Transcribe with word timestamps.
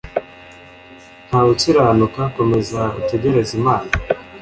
Nta 1.27 1.39
wukiranuka 1.45 2.21
komeza 2.37 2.81
utegereze 2.99 3.51
imana 3.59 3.89